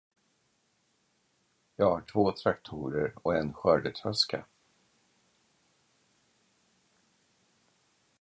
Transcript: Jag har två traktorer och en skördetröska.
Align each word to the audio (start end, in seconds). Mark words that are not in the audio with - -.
Jag 1.75 1.89
har 1.91 2.01
två 2.01 2.31
traktorer 2.31 3.13
och 3.15 3.35
en 3.35 3.53
skördetröska. 3.53 4.45